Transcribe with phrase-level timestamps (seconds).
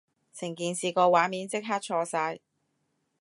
[0.33, 2.39] 成件事個畫面即刻錯晒